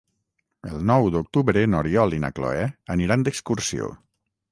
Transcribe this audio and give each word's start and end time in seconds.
El 0.69 0.77
nou 0.91 1.09
d'octubre 1.15 1.61
n'Oriol 1.73 2.15
i 2.19 2.21
na 2.23 2.31
Cloè 2.39 2.63
aniran 2.95 3.27
d'excursió. 3.29 3.91